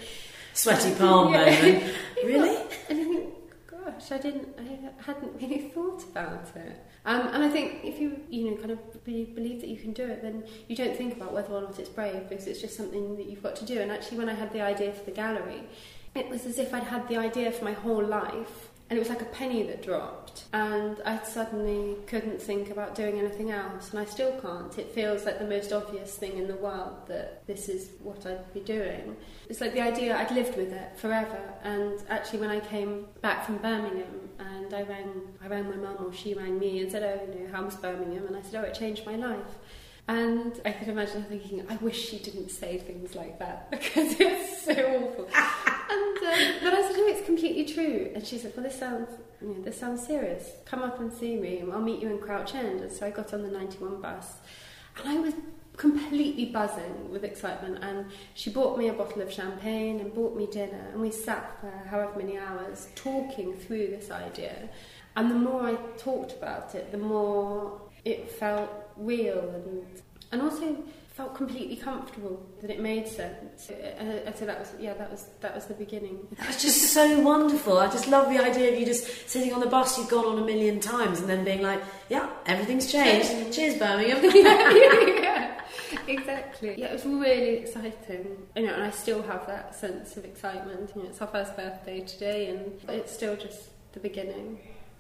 sweaty 0.58 0.94
palm 0.96 1.34
yeah. 1.34 1.46
moment. 1.46 1.94
really? 2.24 2.58
And 2.90 3.00
I 3.00 3.04
think, 3.04 3.34
gosh, 3.68 4.12
I 4.12 4.18
didn't, 4.18 4.50
I 4.60 5.04
hadn't 5.04 5.42
really 5.42 5.70
thought 5.70 6.04
about 6.04 6.48
it. 6.56 6.84
Um, 7.06 7.28
and 7.28 7.44
I 7.44 7.50
think 7.50 7.80
if 7.84 8.00
you, 8.02 8.20
you 8.30 8.52
know, 8.52 8.58
kind 8.58 8.72
of 8.72 9.04
believe 9.06 9.62
that 9.62 9.70
you 9.70 9.78
can 9.78 9.94
do 9.94 10.04
it, 10.04 10.22
then 10.22 10.44
you 10.68 10.76
don't 10.76 10.98
think 10.98 11.16
about 11.16 11.34
whether 11.34 11.54
or 11.54 11.62
not 11.62 11.80
it's 11.80 11.90
brave 11.90 12.28
because 12.28 12.48
it's 12.48 12.60
just 12.60 12.76
something 12.76 13.16
that 13.16 13.28
you've 13.28 13.44
got 13.44 13.56
to 13.58 13.66
do. 13.66 13.80
And 13.80 13.92
actually, 13.92 14.18
when 14.18 14.30
I 14.30 14.34
had 14.34 14.52
the 14.52 14.62
idea 14.62 14.92
for 14.92 15.06
the 15.06 15.12
gallery, 15.12 15.64
it 16.16 16.28
was 16.28 16.46
as 16.46 16.58
if 16.58 16.74
I'd 16.74 16.84
had 16.84 17.08
the 17.08 17.18
idea 17.18 17.52
for 17.52 17.64
my 17.64 17.74
whole 17.74 18.04
life 18.04 18.67
and 18.90 18.98
it 18.98 19.00
was 19.00 19.10
like 19.10 19.22
a 19.22 19.26
penny 19.26 19.64
that 19.64 19.84
dropped. 19.84 20.46
And 20.54 21.02
I 21.06 21.22
suddenly 21.24 21.98
couldn't 22.08 22.42
think 22.42 22.70
about 22.70 22.96
doing 22.96 23.20
anything 23.20 23.52
else. 23.52 23.92
And 23.92 24.00
I 24.00 24.06
still 24.06 24.40
can't. 24.40 24.78
It 24.78 24.94
feels 24.94 25.26
like 25.26 25.40
the 25.40 25.48
most 25.48 25.74
obvious 25.74 26.16
thing 26.16 26.38
in 26.38 26.48
the 26.48 26.56
world 26.56 26.96
that 27.08 27.46
this 27.48 27.68
is 27.68 27.90
what 28.02 28.26
I'd 28.26 28.54
be 28.54 28.62
doing. 28.62 29.18
It's 29.50 29.60
like 29.60 29.74
the 29.74 29.82
idea 29.82 30.16
I'd 30.16 30.32
lived 30.32 30.56
with 30.56 30.72
it 30.72 30.98
forever. 30.98 31.42
And 31.64 32.02
actually 32.10 32.40
when 32.40 32.50
I 32.50 32.62
came 32.62 33.08
back 33.22 33.46
from 33.46 33.58
Birmingham 33.58 34.30
and 34.40 34.74
I 34.74 34.84
rang 34.84 35.22
I 35.42 35.48
rang 35.48 35.70
my 35.70 35.76
mum 35.76 35.98
or 36.06 36.14
she 36.14 36.34
rang 36.34 36.58
me 36.58 36.82
and 36.82 36.92
said 36.92 37.04
oh 37.04 37.34
you 37.34 37.44
know 37.44 37.50
how's 37.52 37.76
Birmingham? 37.76 38.28
And 38.28 38.38
I 38.38 38.42
said 38.42 38.64
oh 38.64 38.68
it 38.68 38.74
changed 38.74 39.06
my 39.06 39.16
life. 39.16 39.56
And 40.10 40.62
I 40.64 40.72
could 40.72 40.88
imagine 40.88 41.26
thinking, 41.26 41.66
I 41.70 41.76
wish 41.78 42.08
she 42.08 42.20
didn't 42.20 42.50
say 42.50 42.78
things 42.78 43.14
like 43.14 43.40
that 43.40 43.70
because 43.72 44.16
it's 44.18 44.64
so 44.64 44.74
awful. 44.74 45.28
And 45.90 46.18
um, 46.18 46.64
but 46.64 46.74
I 46.74 46.82
said, 46.82 46.98
no, 46.98 47.08
it's 47.08 47.26
completely 47.26 47.66
true. 47.66 48.12
And 48.14 48.26
she 48.26 48.38
said, 48.38 48.54
well, 48.56 48.64
this 48.64 48.78
sounds, 48.78 49.10
you 49.42 49.50
know, 49.50 49.62
this 49.62 49.80
sounds 49.80 50.06
serious. 50.06 50.52
Come 50.66 50.82
up 50.82 51.00
and 51.00 51.12
see 51.12 51.36
me, 51.36 51.64
I'll 51.72 51.82
meet 51.82 52.02
you 52.02 52.10
in 52.10 52.20
Crouch 52.20 52.56
End. 52.56 52.82
And 52.82 52.92
so 52.92 53.06
I 53.06 53.12
got 53.12 53.34
on 53.34 53.44
the 53.44 53.50
91 53.50 54.02
bus, 54.02 54.38
and 54.98 55.10
I 55.10 55.20
was 55.20 55.34
completely 55.78 56.46
buzzing 56.46 57.10
with 57.12 57.24
excitement. 57.24 57.84
And 57.84 58.08
she 58.34 58.50
bought 58.50 58.78
me 58.78 58.90
a 58.90 58.94
bottle 58.94 59.22
of 59.22 59.32
champagne 59.32 60.00
and 60.00 60.14
bought 60.14 60.36
me 60.36 60.48
dinner, 60.48 60.88
and 60.92 61.02
we 61.02 61.12
sat 61.12 61.60
for 61.62 61.72
however 61.90 62.18
many 62.18 62.38
hours 62.38 62.90
talking 62.96 63.54
through 63.54 63.88
this 63.88 64.12
idea. 64.12 64.70
And 65.16 65.32
the 65.32 65.36
more 65.36 65.64
I 65.64 65.76
talked 65.98 66.34
about 66.34 66.76
it, 66.76 66.92
the 66.92 66.98
more 66.98 67.82
it 68.06 68.30
felt 68.30 68.70
real 68.96 69.40
and 69.40 69.86
and 70.32 70.42
also 70.42 70.78
felt 71.18 71.34
completely 71.34 71.76
comfortable 71.76 72.40
that 72.62 72.70
it 72.70 72.80
made 72.80 73.08
sense. 73.08 73.66
So 73.66 73.74
that 74.46 74.60
was 74.60 74.72
yeah, 74.80 74.94
that 74.94 75.10
was 75.10 75.26
that 75.42 75.56
was 75.56 75.66
the 75.66 75.74
beginning. 75.74 76.28
That 76.38 76.46
was 76.46 76.62
just 76.62 76.94
so 76.94 77.20
wonderful. 77.22 77.80
I 77.80 77.88
just 77.88 78.08
love 78.08 78.30
the 78.30 78.38
idea 78.38 78.72
of 78.72 78.80
you 78.80 78.86
just 78.86 79.28
sitting 79.28 79.52
on 79.52 79.60
the 79.60 79.66
bus 79.66 79.98
you've 79.98 80.10
gone 80.10 80.26
on 80.26 80.38
a 80.38 80.46
million 80.46 80.80
times 80.80 81.20
and 81.20 81.28
then 81.28 81.44
being 81.44 81.64
like, 81.64 81.82
yeah, 82.10 82.30
everything's 82.46 82.92
changed. 82.92 83.52
Cheers, 83.52 83.80
Birmingham. 83.80 84.20
yeah, 84.36 85.60
exactly. 86.08 86.76
Yeah, 86.78 86.88
it 86.88 86.94
was 86.94 87.06
really 87.06 87.56
exciting. 87.58 88.38
You 88.56 88.68
know, 88.68 88.76
and 88.76 88.84
I 88.84 88.92
still 88.92 89.24
have 89.24 89.48
that 89.48 89.74
sense 89.74 90.18
of 90.18 90.24
excitement. 90.24 90.92
You 90.96 91.02
know, 91.02 91.10
it's 91.10 91.20
our 91.20 91.28
first 91.28 91.56
birthday 91.56 92.02
today, 92.02 92.50
and 92.50 92.80
it's 92.90 93.12
still 93.12 93.36
just 93.36 93.70
the 93.94 94.00
beginning. 94.00 94.60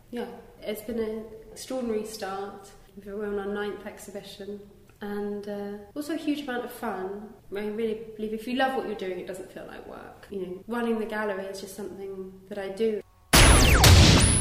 Yeah, 0.09 0.25
it's 0.63 0.81
been 0.81 0.97
an 0.97 1.25
extraordinary 1.51 2.05
start. 2.05 2.71
We're 3.05 3.27
on 3.27 3.38
our 3.38 3.53
ninth 3.53 3.86
exhibition 3.86 4.59
and 5.01 5.48
uh, 5.48 5.77
also 5.96 6.13
a 6.13 6.18
huge 6.18 6.42
amount 6.42 6.66
of 6.66 6.72
fun. 6.72 7.30
I 7.56 7.68
really 7.68 8.01
believe 8.16 8.34
if 8.34 8.48
you 8.48 8.56
love 8.56 8.75
what 8.75 8.88
you're 8.88 8.96
doing, 8.96 9.20
it 9.20 9.27
doesn't 9.27 9.51
feel 9.51 9.66
like 9.68 9.88
work. 9.88 10.27
You 10.30 10.42
know, 10.42 10.63
running 10.68 11.00
the 11.00 11.06
gallery 11.06 11.46
is 11.46 11.62
just 11.62 11.75
something 11.75 12.32
that 12.50 12.58
I 12.58 12.70
do. 12.70 13.01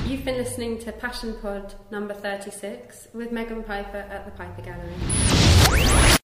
You've 0.06 0.24
been 0.24 0.36
listening 0.36 0.78
to 0.80 0.92
Passion 0.92 1.36
Pod 1.42 1.74
number 1.90 2.14
36 2.14 3.08
with 3.12 3.32
Megan 3.32 3.64
Piper 3.64 3.98
at 3.98 4.24
the 4.24 4.30
Piper 4.30 4.62
Gallery. 4.62 5.25